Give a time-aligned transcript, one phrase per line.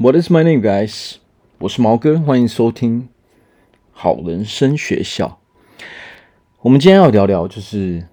[0.00, 1.16] What is my name, guys？
[1.58, 3.08] 我是毛哥，欢迎收听
[3.90, 5.40] 好人生学校。
[6.60, 8.06] 我们今天要聊聊就是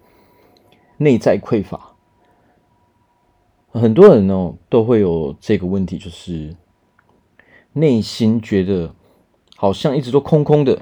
[0.98, 1.94] 内在匮乏。
[3.72, 6.56] 很多人呢都会有这个问题，就是
[7.74, 8.96] 内心觉得
[9.56, 10.82] 好像一直都空空的，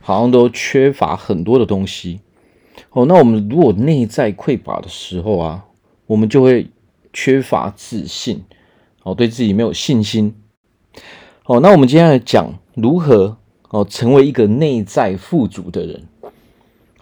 [0.00, 2.20] 好像都缺乏很多的东西。
[2.90, 5.66] 哦，那我们如果内在匮乏的时候啊，
[6.06, 6.70] 我们就会
[7.12, 8.44] 缺乏自信。
[9.06, 10.34] 哦，对自己没有信心。
[11.44, 16.08] 哦，那我们今天来讲如何哦成为一个内在富足的人。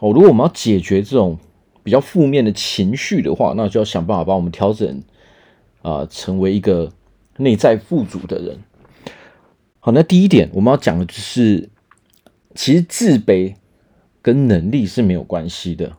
[0.00, 1.38] 哦，如果我们要解决这种
[1.82, 5.02] 比较负面的情绪的话，那就要想办法把我们调整
[5.80, 6.92] 啊、成为一个
[7.38, 8.58] 内在富足的人。
[9.80, 11.70] 好，那第一点我们要讲的就是，
[12.54, 13.54] 其实自卑
[14.20, 15.96] 跟能力是没有关系的。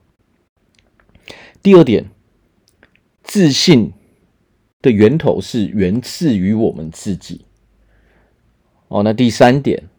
[1.63, 2.11] 第二点，
[3.23, 3.93] 自信。
[4.85, 7.41] 的源头是源自于我们自己。
[8.87, 9.89] 哦，那第三点，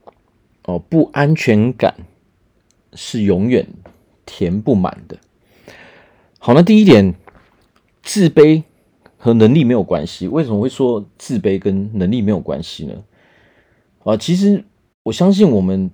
[0.63, 1.93] 哦，不安全感
[2.93, 3.67] 是永远
[4.25, 5.19] 填不满的。
[6.39, 7.17] 好，那第一点，
[8.01, 8.63] 自卑
[9.17, 10.29] 和能力没有关系。
[10.29, 13.03] 为什么会说自卑跟能力没有关系呢？
[14.05, 14.65] 啊，其实
[15.03, 15.91] 我相信我们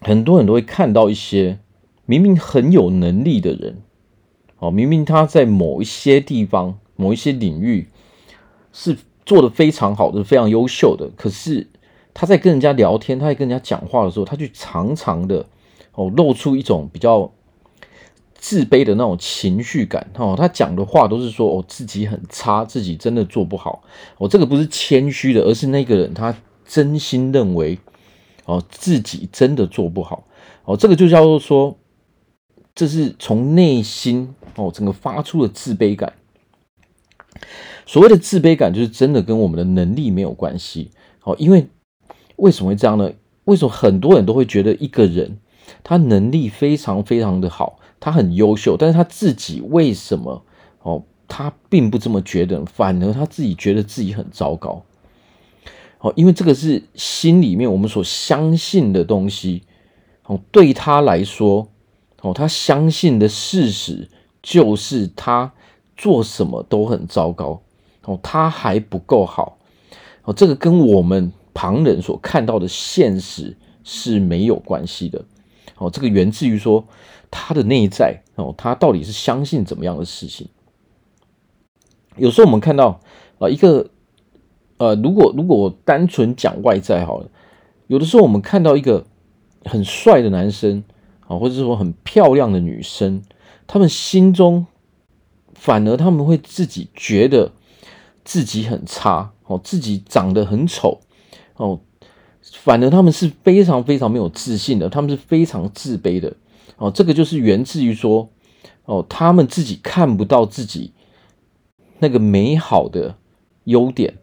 [0.00, 1.58] 很多人都会看到一些
[2.06, 3.82] 明明很有能力的人，
[4.60, 6.78] 哦，明明他在某一些地方。
[7.02, 7.88] 某一些领域
[8.72, 11.10] 是做的非常好的，非常优秀的。
[11.16, 11.68] 可是
[12.14, 15.46] 他在跟人家聊天，他在跟人家讲话的时候，他就常常的
[15.92, 17.32] 哦露出一种比较
[18.34, 20.34] 自卑的那种情绪感哦。
[20.36, 23.82] 他讲的话都是说哦自己很差，自己真的做不好。
[24.18, 26.34] 哦，这个不是谦虚的，而是那个人他
[26.66, 27.78] 真心认为
[28.44, 30.24] 哦自己真的做不好。
[30.64, 31.76] 哦，这个就叫做说，
[32.74, 36.12] 这是从内心哦整个发出的自卑感。
[37.84, 40.90] 所谓的自卑感，就是真的跟我们的能力没有关系。
[41.18, 41.66] 好，因为
[42.36, 43.12] 为什么会这样呢？
[43.44, 45.38] 为什么很多人都会觉得一个人
[45.82, 50.44] 他能力非常非常的好，他很优秀，但是他自己为什么
[50.82, 54.82] 哦，他并不这么觉得，反而他自己觉得自己很糟糕。
[55.98, 59.62] 哦，因为这个是心里面我们所相信的东西。
[60.26, 61.68] 哦，对他来说，
[62.20, 64.08] 哦，他相信的事实
[64.40, 65.52] 就是他。
[65.96, 67.60] 做什么都很糟糕
[68.04, 69.58] 哦，他还不够好
[70.24, 75.24] 哦，这个跟我们旁人所看到的现实是没有关系的
[75.78, 76.84] 哦，这个源自于说
[77.30, 80.48] 他的内在哦，他到底是相信怎么样的事情？
[82.16, 83.00] 有时候我们看到
[83.38, 83.90] 啊，一个
[84.78, 87.28] 呃，如果如果单纯讲外在好了，
[87.86, 89.06] 有的时候我们看到一个
[89.64, 90.82] 很帅的男生
[91.28, 93.22] 啊，或者说很漂亮的女生，
[93.66, 94.66] 他们心中。
[95.62, 97.52] 反而他们会自己觉得
[98.24, 101.00] 自己很差哦，自己长得很丑
[101.54, 101.78] 哦，
[102.42, 106.34] 反而他们是非常非常没有自信的，他们是非常自卑的
[106.78, 106.90] 哦。
[106.90, 108.28] 这个就是源自于说
[108.86, 110.92] 哦，他们自己看不到自己
[112.00, 113.14] 那个美好的
[113.62, 114.14] 优点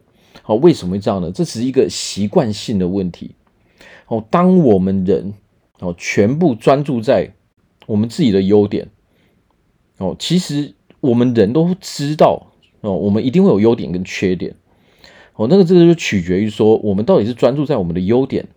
[0.44, 0.58] 哦。
[0.58, 1.32] 为什么会这样呢？
[1.32, 3.34] 这是一个习惯性的问题
[4.08, 4.22] 哦。
[4.30, 5.34] 当我们人
[5.80, 7.32] 哦全部专注在
[7.86, 8.90] 我们自己的优点
[10.00, 10.74] 哦，其实。
[11.02, 12.48] 我们人都知道
[12.82, 14.56] 哦，我们一定会有优点跟缺点
[15.36, 15.48] 哦。
[15.50, 18.48] 那个这个就取决于说，我们到底是专注在我们的优点，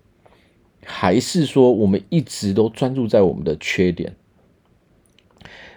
[0.85, 4.17] 还是说我们一直都专注在我们的缺点？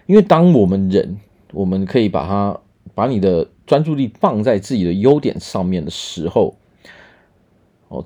[0.08, 1.18] 因为当我们人，
[1.52, 2.60] 我们可以把它
[2.94, 6.56] 把你的专注力放在自己的优点上面的时候，
[7.88, 8.06] 哦，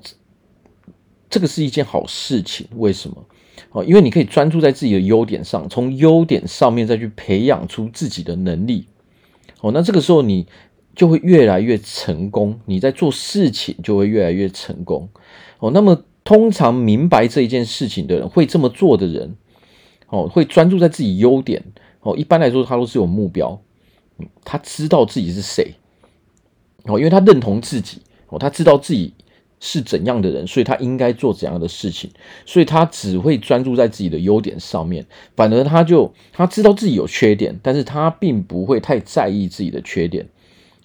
[1.28, 2.66] 这个是一件好事情。
[2.76, 3.24] 为什么？
[3.72, 8.86] 哦，因为你可以专注在自己的优点上，从优点上面再去培养出自己的能力。
[9.60, 10.46] 哦，那这个时候你
[10.94, 15.08] 就会越来越成功，你在做事情就会越来越成功。
[15.58, 19.36] 哦，那么通常明白这一件事情的人，会这么做的人，
[20.08, 21.62] 哦，会专注在自己优点。
[22.00, 23.60] 哦，一般来说他都是有目标，
[24.44, 25.74] 他知道自己是谁。
[26.84, 28.02] 哦，因为他认同自己。
[28.28, 29.12] 哦，他知道自己。
[29.60, 32.10] 是怎样的人，所以他应该做怎样的事情，
[32.46, 40.26] 所以他只会专注在自己的优点上面，反而他就他知道自己有缺点，但是他并不会太在意自己的缺点，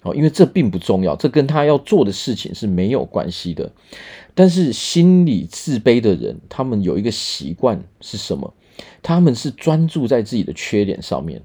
[0.02, 3.72] 哦，因为这并不重要，这跟他要做的事情是没有关系的。
[4.34, 8.52] 但是心理自卑的人，他们有一个习惯是什么？
[9.02, 11.40] 他们是专注在自己的缺点上面。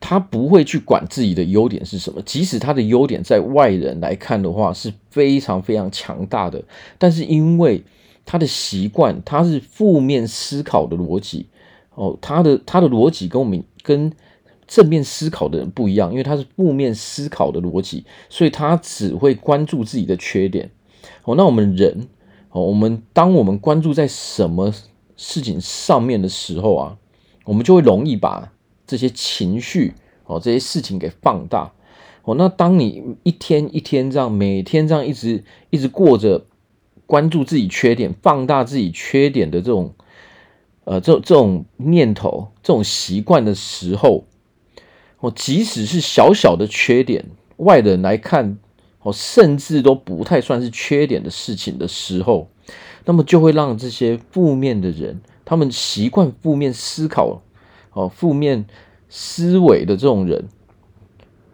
[0.00, 6.62] 他不会去管自己的优点是什么，即使他的优点在外人来看的话是非常非常强大的，
[6.98, 7.82] 但是因为
[8.24, 11.46] 他的习惯，他是负面思考的逻辑，
[11.94, 14.12] 哦，他的他的逻辑跟我们跟
[14.66, 20.70] 正面思考的人不一样，因为他是负面思考的逻辑，所以他只会关注自己的缺点。
[21.24, 22.06] 哦，那我们人，
[22.50, 24.72] 哦，我们当我们关注在什么
[25.16, 26.96] 事情上面的时候啊，
[27.44, 28.52] 我们就会容易把
[28.88, 29.94] 这些情绪，
[30.24, 31.70] 哦，这些事情给放大。
[32.24, 36.44] 哦，那当你一天一天这样，每天这样一直一直过着
[37.06, 39.94] 关注自己缺点、放大自己缺点的这种，
[40.84, 44.24] 呃，这这种念头、这种习惯的时候，
[45.20, 47.24] 哦，即使是小小的缺点，
[47.56, 48.58] 外人来看，
[49.00, 52.50] 哦，甚至都不太算是缺点的事情的时候，
[53.06, 57.40] 那么就会让这些负面的人，他们习惯负面思考，
[57.92, 58.66] 哦，负面
[59.08, 60.48] 思维的这种人。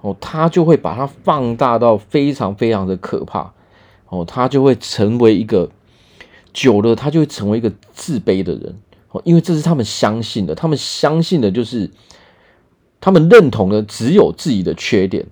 [0.01, 3.55] 哦，他就会把它放大到非常非常的可怕，
[4.11, 5.71] 哦，他就会成为一个
[6.53, 8.79] 久了，他就会成为一个自卑的人，
[9.13, 11.91] 哦，因为这是他们相信的，他们相信的就是
[13.01, 15.27] 他们认同的只有自己的缺点，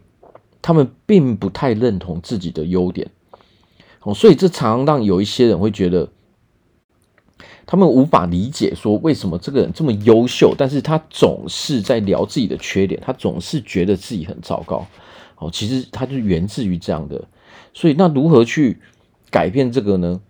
[0.63, 3.11] 他们并不太认同自己的优点，
[4.01, 6.09] 哦，所以这常常让有一些人会觉得。
[7.65, 14.85] 他们无法理解说，为什么这个人这么优秀，但是他总是在聊自己的缺点，他总是觉得自己很糟糕。
[15.39, 17.25] 哦，其实他就源自于这样的。
[17.73, 18.79] 所以那如何去
[19.31, 20.21] 改变这个呢？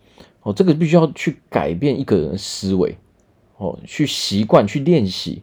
[0.43, 2.97] 哦，这个必须要去改变一个人的思维，
[3.57, 5.43] 哦，去习惯去练习。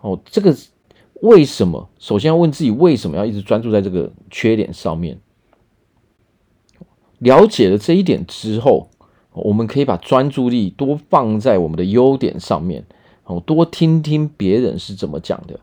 [0.00, 0.56] 哦，这个
[1.22, 1.88] 为什么？
[1.98, 5.20] 首先要问自己为什么要一直专注在这个缺点上面？
[7.18, 8.90] 了解了这一点之后。
[9.32, 12.84] 我们可以把专注力多放在我们的优点上面，
[13.24, 15.60] 哦，多听听别人是怎么讲的。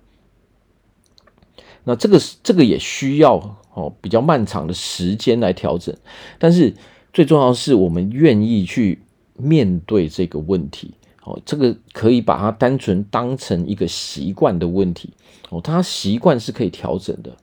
[1.84, 5.96] 那这个这个也需要哦比较漫长的时间来调整，
[6.38, 6.74] 但是
[7.14, 9.02] 最重要的是我们愿意去
[9.38, 10.94] 面对这个问题。
[11.24, 15.12] 哦，这个可以把它单纯当成一个习惯的问题。
[15.50, 17.36] 哦，它习惯是可以调整的。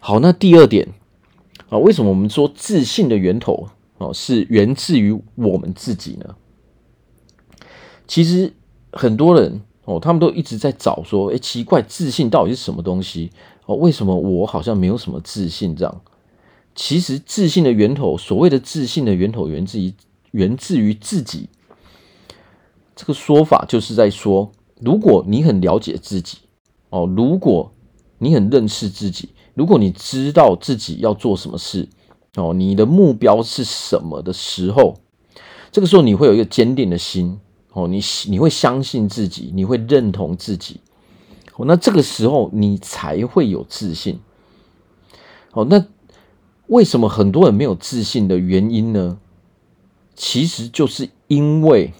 [0.00, 0.88] 好，那第二点
[1.68, 3.68] 啊，为什么我们说自信的源头？
[3.98, 6.34] 哦，是源自于我们自己呢。
[8.06, 8.54] 其实
[8.92, 13.30] 很多人哦，他们都一直在找说，哎，奇怪，自信到底是什么东西？
[13.66, 15.76] 哦，为什么我好像没有什么自信？
[15.76, 16.00] 这样，
[16.74, 19.92] 其实自信的源头，所谓的自信的源头，源自于
[20.30, 21.48] 源自于自己。
[22.96, 24.50] 这个说法就是在说，
[24.80, 26.38] 如果你很了解自己，
[26.90, 27.72] 哦，如果
[28.18, 31.88] 你很认识自己，如果你知道自己要做什么事。
[32.38, 34.94] 哦，你的目标是什么的时候，
[35.72, 37.40] 这个时候你会有一个坚定的心
[37.72, 40.80] 哦，你你会相信自己，你会认同自己
[41.56, 44.20] 哦，那这个时候你才会有自信
[45.52, 45.66] 哦。
[45.68, 45.84] 那
[46.68, 49.18] 为什么很多人没有自信的原因呢？
[50.14, 51.92] 其实就是因为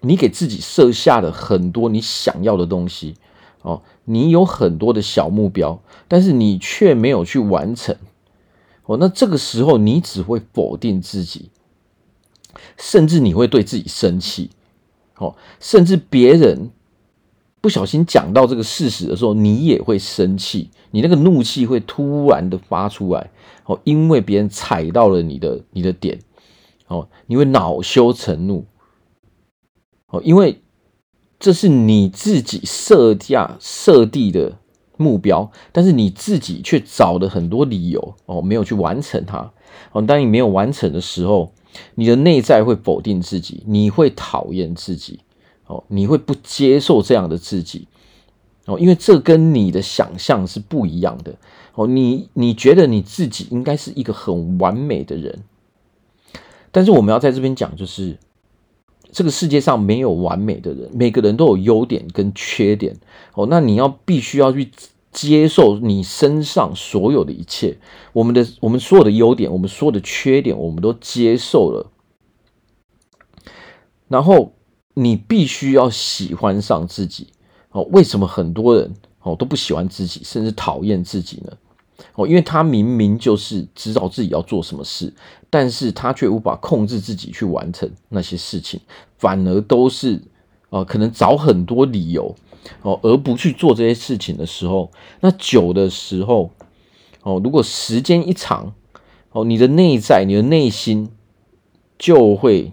[0.00, 3.14] 你给自己设下了很多你想要的东西
[3.62, 7.96] 哦，你有很多的小目标，但是你却没有去完成。
[8.84, 11.50] 哦，那这个时候你只会否定自己，
[12.76, 14.50] 甚至你会对自己生气，
[15.18, 16.70] 哦，甚至别人
[17.60, 23.30] 不小心讲到这个事实的时候，你也会生气，你那个怒气会突然的发出来，
[23.66, 26.18] 哦，因为别人踩到了你的你的点，
[26.88, 28.66] 哦，你会恼羞成怒，
[30.08, 30.60] 哦，因为
[31.38, 34.58] 这是你自己设下设定的。
[34.96, 39.52] 目标，但是你自己却找了很多理由哦，没有去完成它
[39.92, 40.02] 哦。
[40.02, 41.52] 当你没有完成的时候，
[41.94, 45.20] 你的内在会否定自己，你会讨厌自己
[45.66, 47.88] 哦，你会不接受这样的自己
[48.66, 51.34] 哦，因为这跟你的想象是不一样的
[51.74, 51.86] 哦。
[51.86, 55.42] 你你觉得你自己应该是一个很完美的人，
[56.70, 58.18] 但是我们要在这边讲，就是
[59.12, 62.96] 这个世界上没有完美的人，每个人都有优点跟缺点
[63.34, 63.46] 哦。
[63.48, 64.72] 那你要必须要去。
[65.12, 67.76] 接受你身上所有的一切，
[68.14, 71.92] 我们的我们所有的优点，我们所有的缺点，我们都接受了。
[74.08, 74.54] 然后
[74.94, 77.26] 你必须要喜欢上自己
[77.72, 77.86] 哦。
[77.92, 81.52] 为什么很多人哦都不喜欢自己，甚至讨厌自己呢？
[82.14, 85.12] 哦，因为他明明就是知道自己要做什么事，
[85.48, 88.80] 但是他却无法控制自己去完成那些事情，
[89.18, 90.20] 反而都是
[90.70, 92.34] 呃可能找很多理由。
[92.82, 96.52] 哦，而不去做这些事情的时候，那久的时候，
[97.22, 98.72] 哦，如果时间一长，
[99.32, 101.10] 哦，你的内在、你的内心
[101.98, 102.70] 就会，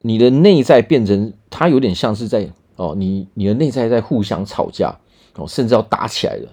[0.00, 4.98] 你的内在变成，它有点像是在哦，你你的内在在互相吵架，
[5.36, 6.52] 哦，甚至要打起来了。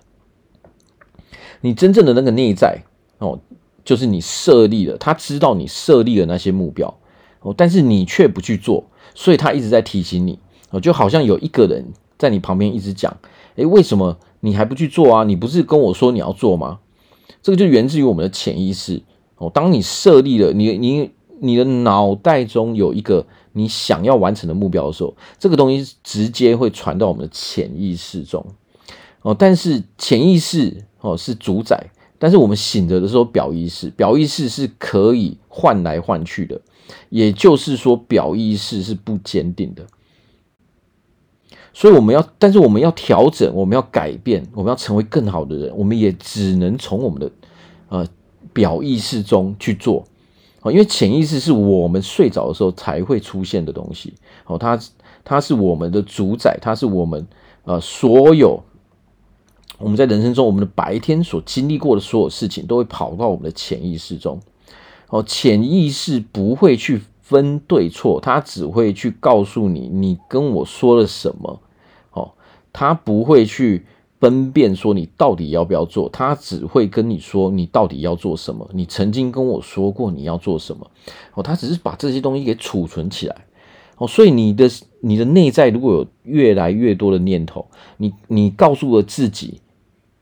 [1.62, 2.84] 你真正的那个内在，
[3.20, 3.40] 哦，
[3.84, 6.98] 就是你设立了，他知道你设立了那些目标，
[7.42, 10.40] 哦，但是你却不去做，所以他一直在提醒你
[10.72, 10.80] 哦。
[10.80, 11.86] 就好像有一个人
[12.18, 13.16] 在你旁边一直讲
[13.56, 15.24] ：“诶，为什么你还不去做啊？
[15.24, 16.80] 你不是跟我说你要做吗？
[17.42, 19.02] 这个就源自于我们的潜意识
[19.38, 19.52] 哦。
[19.54, 28.44] 当你设立了你你你的脑袋中有一个你想要完成的目标的时候，这个东西直接会传到我们的潜意识中
[29.26, 29.36] 哦。
[29.38, 31.90] 但是潜意识哦是主宰，
[32.20, 36.62] 但是我们醒着的时候，表意识表意识是可以换来换去的，
[37.10, 39.84] 也就是说，表意识是不坚定的。
[41.74, 47.30] 所以我们要，但是我们要调整，我们要改变，我们要成为更好的人，我们也只能从我们的
[47.90, 48.08] 呃
[48.54, 50.06] 表意识中去做，
[50.62, 54.14] 哦，因为潜意识是我们睡着的时候才会出现的东西，
[54.46, 54.80] 哦，它
[55.26, 57.28] 它是我们的主宰，它是我们
[57.66, 58.64] 呃所有
[59.78, 64.40] 我们在人生中我们的白天所经历过的所有事情都会跑到我们的潜意识中，
[65.10, 71.62] 哦，潜意识不会去分对错，它只会去告诉你，你跟我说了什么。
[72.78, 73.86] 他不会去
[74.20, 78.70] 分辨说你到底要不要做，他只会跟你说你到底要做什么。
[78.74, 80.86] 你曾经跟我说过你要做什么，
[81.36, 83.46] 哦，他只是把这些东西给储存起来，
[83.98, 87.66] 哦，所以你的你的内在如果有越来越多的念头，
[87.96, 89.62] 你你告诉了自己，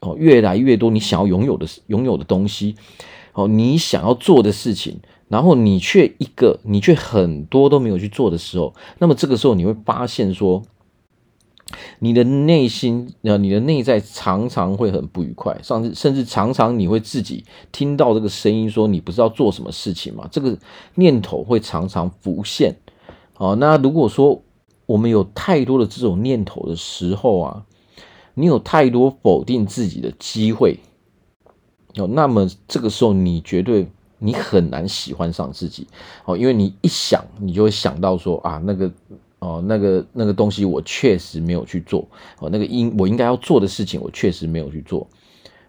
[0.03, 2.75] 哦，越来越多你想要拥有的拥有的东西，
[3.33, 10.63] 哦，你想要做的事情，然后你却一个你却很多都没有去做的时候，那么这个时候你会发现说。
[11.97, 20.55] 你的内心，呃，你的内在常常会很不愉快，甚至甚至常常你会自己听到这个声音说：“你不知道做什么事情吗？”这个
[20.95, 22.75] 念头会常常浮现。
[23.37, 24.43] 哦，那如果说
[24.85, 27.65] 我们有太多的这种念头的时候啊，
[28.33, 30.79] 你有太多否定自己的机会，
[31.95, 33.87] 哦，那么这个时候你绝对
[34.19, 35.87] 你很难喜欢上自己，
[36.25, 38.91] 哦，因为你一想，你就会想到说啊，那个。
[39.45, 42.07] 哦，那个那个东西我确实没有去做。
[42.39, 45.05] 哦，那个应我应该要做的事情我确实没有去做。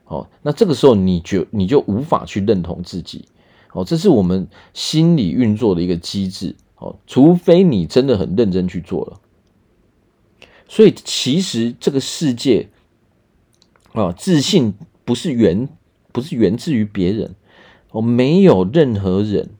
[0.04, 3.24] 哦，那这个时候你就你就无法去认同自己。
[3.72, 6.54] 哦，这是我们心理运作的一个机制。
[6.76, 9.20] 哦，除非你真的很认真去做了。
[10.68, 12.68] 所以其实这个世界
[13.92, 15.68] 啊，自信不是源
[16.12, 17.34] 不是源自于别人
[17.90, 19.50] 哦，没有任何人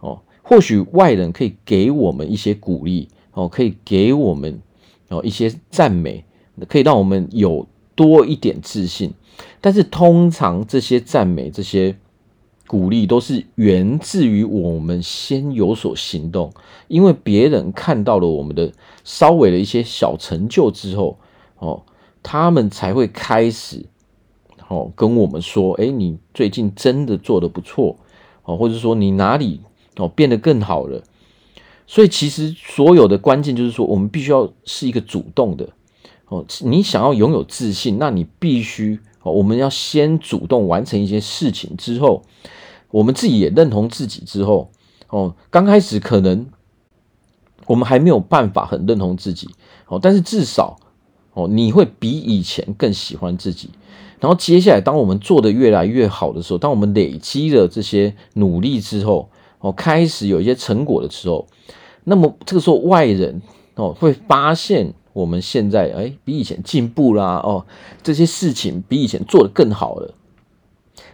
[0.00, 3.08] 哦，或许外人可以给我们一些鼓励。
[3.36, 4.62] 哦，可以给我们
[5.08, 6.24] 哦一些赞美，
[6.70, 9.12] 可以让我们有多一点自信。
[9.60, 11.94] 但是通常这些赞美、这些
[12.66, 16.52] 鼓励都是源自于我们先有所行动，
[16.88, 18.72] 因为别人看到了我们的
[19.04, 21.18] 稍微的一些小成就之后，
[21.58, 21.82] 哦，
[22.22, 23.86] 他们才会开始
[24.68, 27.96] 哦跟我们说：“哎，你最近真的做得不错
[28.44, 29.60] 哦，或者说你哪里
[29.96, 31.02] 哦变得更好了。”
[31.88, 35.68] 所以，其实所有的关键就是说，我们必须要是一个主动的
[36.26, 36.44] 哦。
[36.64, 42.24] 你想要拥有自信，那你必须哦，我们要先主动完成一些事情之后，
[42.90, 44.70] 我们自己也认同自己之后
[45.08, 45.34] 哦。
[45.50, 46.46] 刚开始可能
[47.66, 49.48] 我们还没有办法很认同自己
[49.88, 50.76] 哦，但是至少
[51.34, 53.70] 哦，你会比以前更喜欢自己。
[54.18, 59.28] 然后接下来，当我们做的越来越好的时候，当我们累积了这些努力之后，
[59.60, 61.46] 哦，开始有一些成果的时候，
[62.04, 63.42] 那么这个时候外人
[63.74, 67.66] 哦会发现我们现在哎比以前进步啦哦，
[68.02, 70.14] 这些事情比以前做的更好了。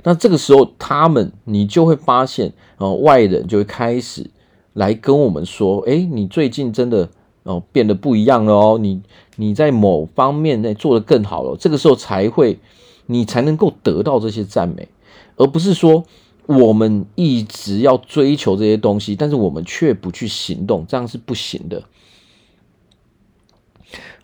[0.03, 4.31] 那这个时候他们你就会发现哦，外人就会开始
[4.73, 7.09] 来跟我们说，哎，你最近真的
[7.43, 9.03] 哦变得不一样了哦，你
[9.37, 11.57] 你在某方面内做得更好了。
[11.59, 12.59] 这个时候才会
[13.07, 14.89] 你才能够得到这些赞美，
[15.37, 16.05] 而不是说。
[16.47, 21.85] 我们一直要追求这些东西，但是我们却不去行动，这样是不行的。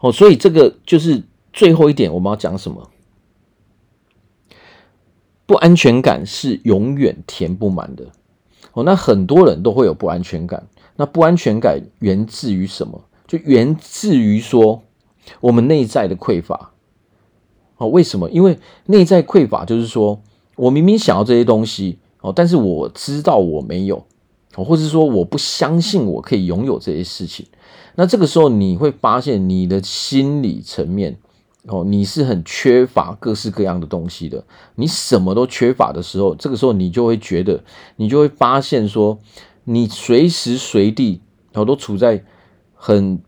[0.00, 2.90] 哦，所以这个就是最后一点，我们要讲什么？
[5.49, 8.05] 不安全感是永远填不满的。
[8.75, 10.69] 哦，那很多人都会有不安全感。
[10.97, 13.02] 那不安全感源自于什么？
[13.26, 14.83] 就源自于说
[15.40, 16.73] 我们内在的匮乏。
[17.78, 18.28] 哦，为什么？
[18.28, 20.21] 因为内在匮乏就是说
[20.57, 21.99] 我明明想要这些东西。
[22.21, 24.05] 哦，但是我知道我没有
[24.57, 27.47] 哦，或者说我不相信我可以拥有这些事情。
[27.95, 31.17] 那这个时候你会发现你的心理层面，
[31.66, 34.44] 哦，你是很缺乏各式各样的东西的。
[34.76, 37.62] 你什么都缺乏的时候，这个时候你就会觉得，
[37.96, 39.18] 你就会发现说，
[39.64, 41.20] 你随时随地
[41.54, 42.24] 哦都处在
[42.74, 43.20] 很，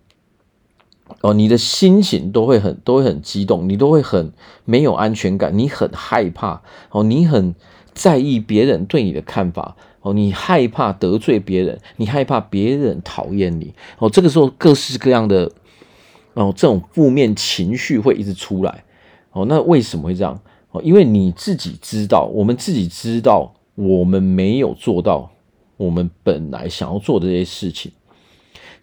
[1.21, 4.33] 哦，你的心情都会很都会很激动，你都会很
[4.65, 7.55] 没有安全感，你很害怕哦，你很。
[7.93, 14.09] 在意别人对你的看法哦，你害怕得罪别人，你害怕别人讨厌你哦。
[14.09, 15.51] 这个时候，各式各样的
[16.35, 18.85] 哦，这种负面情绪会一直出来。
[19.33, 20.41] 哦，那为什么会这样？
[20.71, 25.31] 哦，因为你自己知道，我们自己知道，我们没有做到
[25.77, 27.91] 我们本来想要做的这些事情。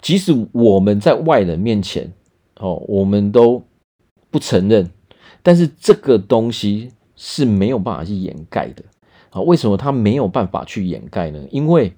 [0.02, 2.12] 即使我们在外人面前，
[2.60, 3.64] 哦，我们都
[4.30, 4.90] 不承认，
[5.42, 8.84] 但是这个东西是没有办法去掩盖的。
[9.32, 11.46] 啊，为什么他没有办法去掩盖呢？
[11.52, 11.94] 因为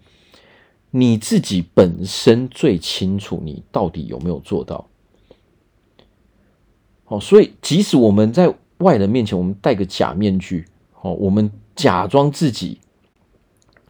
[0.92, 4.89] 你自己本身最清楚你到底有没有做到。
[7.10, 10.66] 哦，所以即使我们在外人面前，我们戴个假面具，
[11.02, 12.78] 哦，我们假装自己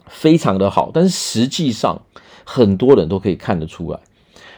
[0.08, 2.02] 非常的好，但是实际上
[2.46, 4.00] 很多人都可以看得出来。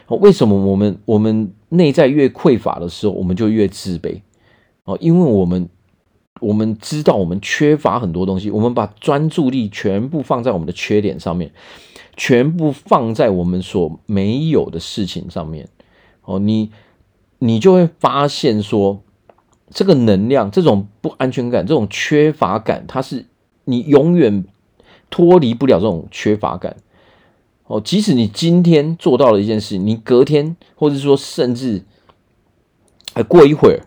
[0.06, 4.20] 哦，为什么我们我们内在越匮乏的时候，我们就越自卑？
[4.84, 5.68] 哦，因为我们
[6.40, 11.50] 我们知道我们缺乏很多东西，我们把专注力全部放在我们的缺点上面，
[12.16, 15.68] 全部放在我们所没有的事情上面。
[16.22, 16.70] 哦，你。
[17.44, 19.02] 你就会发现说，
[19.68, 23.26] 这个能量、这种不安全感、这种缺乏感，它是
[23.64, 24.44] 你永远
[25.10, 26.76] 脱离不了这种缺乏感。
[27.66, 31.82] 哦，即使你今天做到了一件事，你隔天，或者说甚至，
[33.14, 33.82] 哎，过一会儿，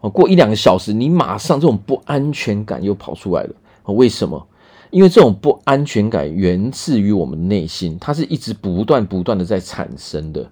[0.00, 3.54] 哦，过一两个小时，你马上这种不安全感又跑出来了。
[3.84, 4.48] 为什么？
[4.90, 10.50] 因为这种不安全感源自于我们内心，它是一直不断不断的在产生的。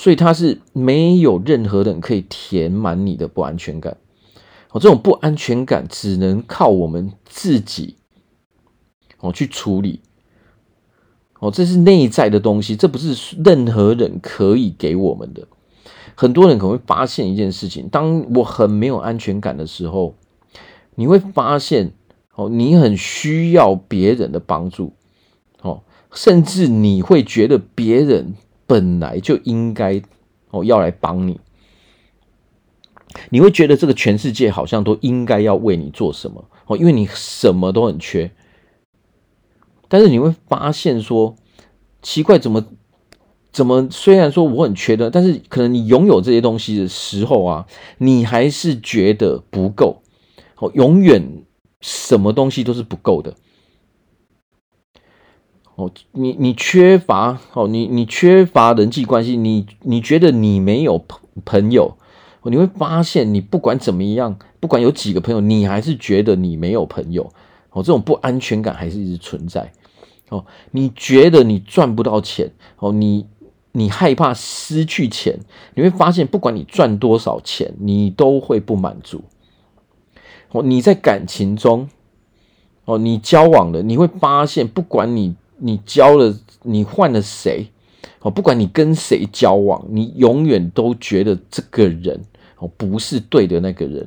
[0.00, 3.98] 所以它是没有任何人可以填满你的不安全感，
[4.70, 7.96] 哦，这种不安全感只能靠我们自己，
[9.18, 10.00] 哦，去处理，
[11.38, 15.46] 哦，这是内在的东西，这不是任何人可以给我们的。
[16.14, 20.14] 很多人可能会发现一件事情：当我很没有安全感的时候，
[20.94, 21.92] 你会发现，
[22.34, 24.94] 哦，你很需要别人的帮助，
[25.60, 28.34] 哦，甚至你会觉得别人。
[28.70, 30.00] 本来就应该
[30.50, 31.40] 哦要来帮你，
[33.30, 38.30] 你会觉得这个全世界好像都应该要为你做什么哦，因为你什么都很缺。
[39.88, 41.34] 但是你会发现说，
[42.00, 42.64] 奇怪，怎么
[43.50, 47.66] 怎么虽然说我很缺的，但是可能你拥有这些东西的时候啊，
[47.98, 50.00] 你还是觉得不够
[50.58, 51.42] 哦，永远
[51.80, 53.34] 什么东西都是不够的。
[55.80, 61.96] 哦，你你缺乏哦，你你缺乏人际关系，你你觉得你没有朋朋友，
[62.42, 67.32] 你会发现你不管怎么样，不管有几个朋友，你还是觉得你没有朋友
[67.70, 69.72] 哦，这种不安全感还是一直存在
[70.28, 70.44] 哦。
[70.72, 73.24] 你觉得你赚不到钱哦，你
[73.72, 75.38] 你害怕失去钱，
[75.74, 79.22] 你会发现不管你赚多少钱，你都会不满足
[80.50, 80.62] 哦。
[80.62, 81.88] 你在感情中
[82.84, 85.36] 哦，你交往了，你会发现不管你。
[85.60, 87.66] 你交了，你换了谁？
[88.22, 92.20] 哦，不管你跟谁交往，你永远都觉得这个人
[92.58, 94.06] 哦不是对的那个人。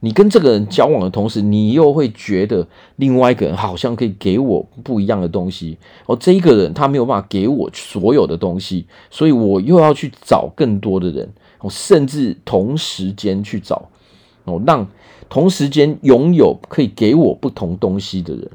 [0.00, 5.78] 你跟这个人交往的同时，你又会觉得另外一个人好像可以给我不一样的东西。
[6.06, 11.32] 哦，这一个人他没有办法给我所有的东西，所以我又要去找更多的人。
[11.60, 13.88] 哦，甚至同时间去找
[14.42, 14.84] 哦，让
[15.28, 18.50] 同时间拥有可以给我不同东西的人。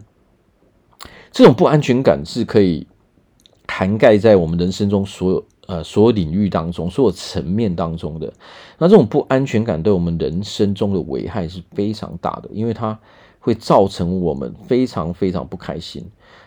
[1.38, 2.88] 这种不安全感是可以
[3.68, 8.34] 涵盖在我们人生中所有呃所有领域当中，所有层面当中的。
[8.80, 13.00] 那这种不安全感对我们人生中的危害是非常大的，因为它
[13.40, 16.04] 会造成我们非常非常不开心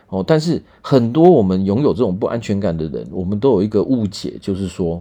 [0.09, 0.24] 哦。
[0.26, 5.00] 但是很多我们拥有这种不安全感的人，我们都有一个误解，就是说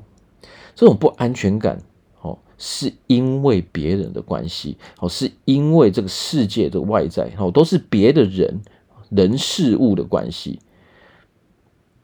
[0.76, 1.82] 这种不安全感
[2.22, 8.62] 哦是因为别人的关系哦，是因为这个世界的外在哦，都是别的人。
[9.10, 10.60] 人事物的关系，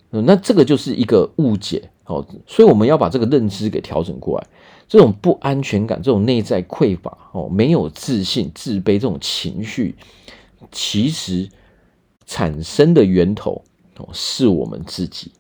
[0.10, 4.48] 那这个就是一个误解哦，所以我们要把这个认知给调整过来。
[4.88, 9.96] 这种不安全感、这种内在匮乏哦、没有自信、自卑这种情绪，
[10.72, 11.50] 其实
[12.26, 13.64] 产生的源头
[13.98, 15.32] 哦是我们自己。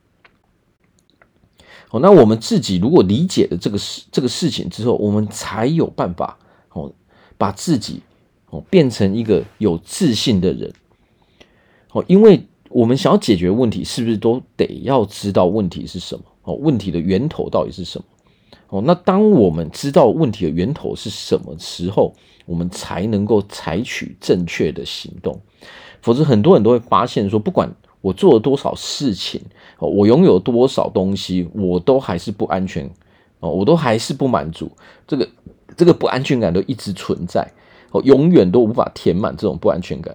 [1.91, 6.39] 哦，那我们自己如果理解了这个事、这个事情之后，我们才有办法
[6.73, 6.91] 哦，
[7.38, 8.01] 把自己
[8.49, 10.73] 哦变成一个有自信的人。
[11.95, 16.23] 哦，因为我们想要解决问题，是不是都得要知道问题是什么？
[16.43, 18.05] 哦，问题的源头到底是什么？
[18.67, 22.13] 哦，那当我们知道问题的源头是什么时候，
[22.45, 25.39] 我们才能够采取正确的行动。
[26.01, 29.39] 否则，很多人都会发现说，不管我做了多少事情，
[29.79, 32.91] 哦，我拥有多少东西，我都还是不安全，
[33.39, 34.69] 哦，我都还是不满足，
[35.08, 35.29] 这个
[35.77, 37.49] 这个不安全感都一直存在，
[37.91, 40.13] 哦，永远都无法填满这种不安全感。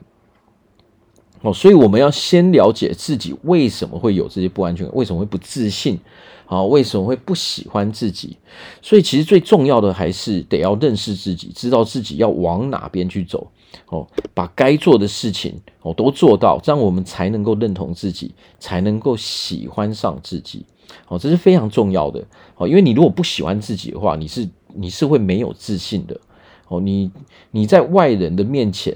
[1.43, 5.99] 哦，所以我们要先了解自己为什么会有这些不安全感，为什么会不自信，
[6.45, 8.37] 啊，为什么会不喜欢自己？
[8.83, 13.51] 所以其实最重要的还是得要认识自己，知道自己要往哪边去走。
[13.87, 20.67] 哦，把该做的事情哦都做到，这样我们才能够认同自己，才能够喜欢上自己。
[21.09, 22.23] 哦，这是非常重要的。
[22.57, 26.21] 哦，因为你如果不喜欢自己的话，你是你是会没有自信的。
[26.69, 27.11] 哦，你
[27.51, 28.95] 你在外人的面前，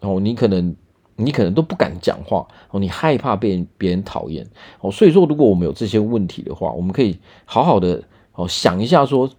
[0.00, 0.74] 哦，你可能。
[1.18, 4.46] 你可能都不敢讲话哦，你害怕被别人讨厌
[4.80, 8.02] 哦，所以说，如果我们有这些问题的话，我们可以好好的
[8.34, 9.30] 哦想一下，说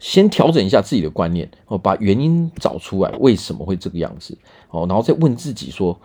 [0.00, 4.36] 先调整一下自己的观念哦，把原因找出来，为什么会这个样子
[4.70, 5.96] 哦，然后再问自己说，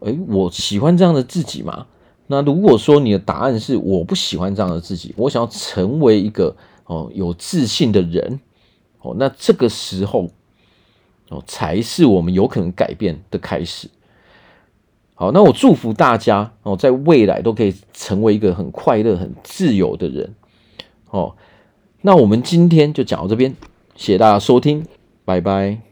[0.00, 1.86] 诶，我喜欢这样的自己吗？
[2.26, 8.40] 那如果说你的答案是我不喜欢这样的自己，我想要成为一个哦有自信的人
[9.00, 10.28] 哦，那这个时候。
[11.28, 13.88] 哦，才是我们有可能改变的开始。
[15.14, 20.34] 好，那我祝福大家哦，在未来都可以成为一个很快乐、很自由的人。
[21.10, 21.34] 哦，
[22.02, 23.56] 那我们今天就讲到这边，
[23.96, 24.86] 谢谢大家收听，
[25.24, 25.87] 拜拜。